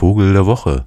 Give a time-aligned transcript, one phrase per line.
[0.00, 0.86] Vogel der Woche.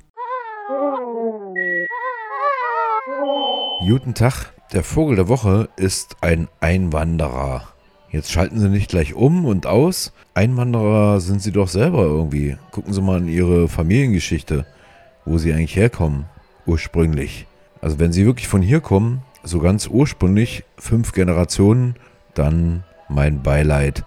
[3.88, 7.68] Guten Tag, der Vogel der Woche ist ein Einwanderer.
[8.10, 10.14] Jetzt schalten Sie nicht gleich um und aus.
[10.34, 12.58] Einwanderer sind Sie doch selber irgendwie.
[12.72, 14.66] Gucken Sie mal in Ihre Familiengeschichte,
[15.26, 16.26] wo Sie eigentlich herkommen,
[16.66, 17.46] ursprünglich.
[17.82, 21.98] Also wenn Sie wirklich von hier kommen, so ganz ursprünglich, fünf Generationen,
[22.34, 24.06] dann mein Beileid.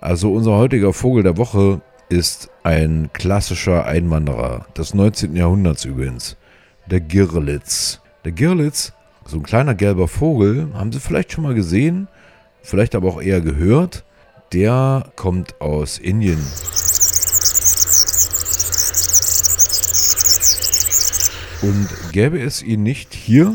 [0.00, 5.34] Also unser heutiger Vogel der Woche ist ein klassischer Einwanderer des 19.
[5.34, 6.36] Jahrhunderts übrigens,
[6.86, 8.00] der Girlitz.
[8.24, 8.92] Der Girlitz,
[9.24, 12.08] so ein kleiner gelber Vogel, haben Sie vielleicht schon mal gesehen,
[12.62, 14.04] vielleicht aber auch eher gehört.
[14.52, 16.38] Der kommt aus Indien.
[21.62, 23.54] Und gäbe es ihn nicht hier,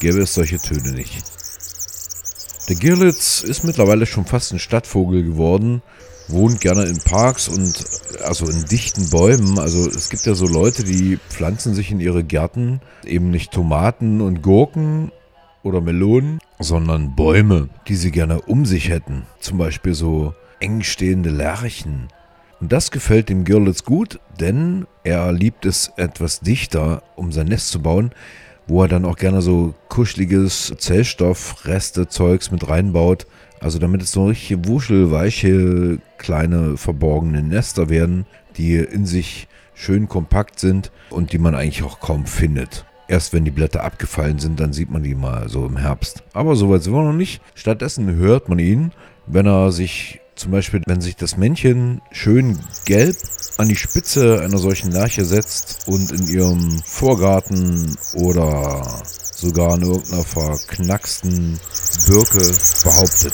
[0.00, 1.33] gäbe es solche Töne nicht.
[2.68, 5.82] Der Girlitz ist mittlerweile schon fast ein Stadtvogel geworden,
[6.28, 7.84] wohnt gerne in Parks und
[8.24, 9.58] also in dichten Bäumen.
[9.58, 14.22] Also es gibt ja so Leute, die pflanzen sich in ihre Gärten eben nicht Tomaten
[14.22, 15.12] und Gurken
[15.62, 19.26] oder Melonen, sondern Bäume, die sie gerne um sich hätten.
[19.40, 22.08] Zum Beispiel so eng stehende Lärchen.
[22.62, 27.68] Und das gefällt dem Girlitz gut, denn er liebt es etwas dichter, um sein Nest
[27.68, 28.12] zu bauen
[28.66, 33.26] wo er dann auch gerne so kuscheliges Zellstoff, Reste, Zeugs mit reinbaut.
[33.60, 40.60] Also damit es so richtig wuschelweiche, kleine, verborgene Nester werden, die in sich schön kompakt
[40.60, 42.84] sind und die man eigentlich auch kaum findet.
[43.06, 46.22] Erst wenn die Blätter abgefallen sind, dann sieht man die mal so im Herbst.
[46.32, 47.42] Aber soweit sind wir noch nicht.
[47.54, 48.92] Stattdessen hört man ihn,
[49.26, 53.16] wenn er sich zum Beispiel, wenn sich das Männchen schön gelb
[53.56, 60.22] an die Spitze einer solchen Lerche setzt und in ihrem Vorgarten oder sogar in irgendeiner
[60.22, 61.58] verknacksten
[62.06, 62.52] Birke
[62.84, 63.32] behauptet.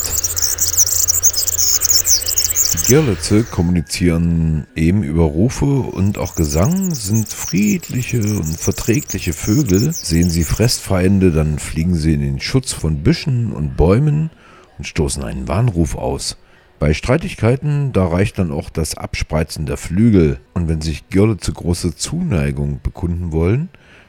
[2.74, 9.92] Die Girlitze kommunizieren eben über Rufe und auch Gesang, sind friedliche und verträgliche Vögel.
[9.92, 14.30] Sehen sie Fressfeinde, dann fliegen sie in den Schutz von Büschen und Bäumen
[14.78, 16.36] und stoßen einen Warnruf aus.
[16.80, 20.40] Bei Streitigkeiten, da reicht dann auch das Abspreizen der Flügel.
[20.54, 23.68] Und wenn sich Girle zu große Zuneigung bekunden wollen,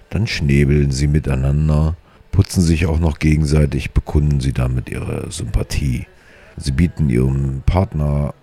[0.10, 1.98] dann schnäbeln sie miteinander,
[2.32, 6.08] putzen sich auch noch gegenseitig, bekunden sie damit ihre Sympathie.
[6.56, 8.34] Sie bieten ihrem Partner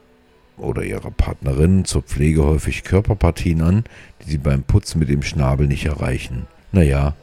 [0.58, 3.84] oder ihrer Partnerin zur Pflege häufig Körperpartien an,
[4.20, 6.46] die sie beim Putzen mit dem Schnabel nicht erreichen.
[6.70, 7.16] Naja,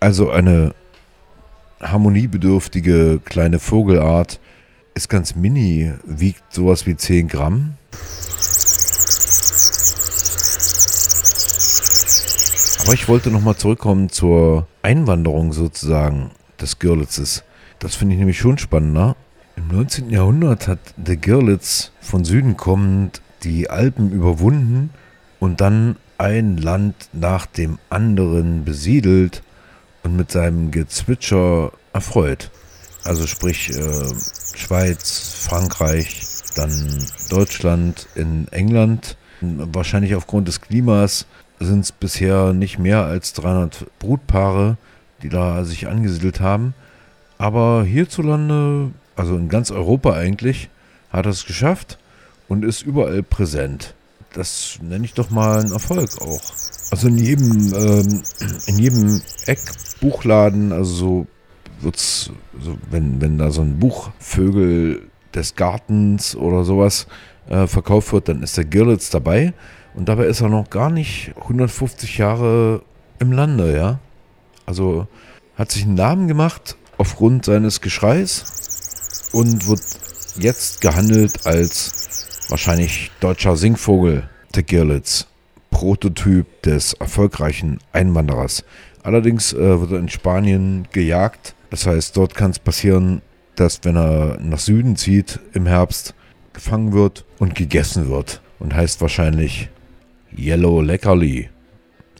[0.00, 0.74] also eine
[1.80, 4.38] harmoniebedürftige kleine Vogelart,
[4.94, 7.74] ist ganz mini, wiegt sowas wie 10 Gramm.
[12.82, 17.44] Aber ich wollte nochmal zurückkommen zur Einwanderung sozusagen des Görlitzes.
[17.78, 19.16] Das finde ich nämlich schon spannender.
[19.56, 20.10] Im 19.
[20.10, 24.90] Jahrhundert hat der Görlitz von Süden kommend die Alpen überwunden
[25.40, 29.42] und dann ein Land nach dem anderen besiedelt
[30.02, 32.50] und mit seinem Gezwitscher erfreut.
[33.04, 34.12] Also sprich äh,
[34.54, 36.22] Schweiz, Frankreich,
[36.54, 39.16] dann Deutschland, in England.
[39.40, 41.26] Wahrscheinlich aufgrund des Klimas
[41.58, 44.76] sind es bisher nicht mehr als 300 Brutpaare,
[45.22, 46.74] die da sich angesiedelt haben.
[47.38, 50.68] Aber hierzulande, also in ganz Europa eigentlich,
[51.10, 51.98] hat es geschafft
[52.48, 53.94] und ist überall präsent.
[54.32, 56.42] Das nenne ich doch mal einen Erfolg auch.
[56.90, 58.22] Also in jedem, ähm,
[58.66, 61.26] in jedem Eckbuchladen, also so
[61.82, 67.06] wird's, so, wenn, wenn da so ein Buch Vögel des Gartens oder sowas
[67.48, 69.52] äh, verkauft wird, dann ist der Girlitz dabei.
[69.94, 72.82] Und dabei ist er noch gar nicht 150 Jahre
[73.18, 73.98] im Lande, ja.
[74.66, 75.06] Also
[75.56, 79.82] hat sich einen Namen gemacht aufgrund seines Geschreis und wird
[80.38, 85.26] jetzt gehandelt als wahrscheinlich deutscher Singvogel, der Girlitz.
[85.70, 88.62] Prototyp des erfolgreichen Einwanderers.
[89.02, 93.22] Allerdings äh, wird er in Spanien gejagt das heißt, dort kann es passieren,
[93.56, 96.14] dass wenn er nach Süden zieht im Herbst,
[96.52, 98.42] gefangen wird und gegessen wird.
[98.58, 99.70] Und heißt wahrscheinlich
[100.36, 101.48] Yellow Leckerli.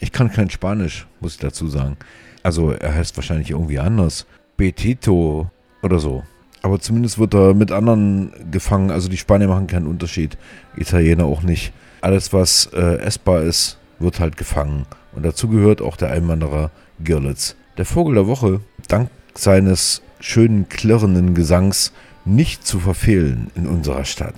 [0.01, 1.99] Ich kann kein Spanisch, muss ich dazu sagen.
[2.43, 4.25] Also er heißt wahrscheinlich irgendwie anders.
[4.57, 5.51] Betito
[5.83, 6.23] oder so.
[6.63, 8.91] Aber zumindest wird er mit anderen gefangen.
[8.91, 10.39] Also die Spanier machen keinen Unterschied.
[10.79, 11.75] Italiener auch nicht.
[12.01, 14.87] Alles, was äh, essbar ist, wird halt gefangen.
[15.15, 16.71] Und dazu gehört auch der Einwanderer
[17.05, 17.55] Girlitz.
[17.77, 21.93] Der Vogel der Woche, dank seines schönen klirrenden Gesangs
[22.25, 24.35] nicht zu verfehlen in unserer Stadt.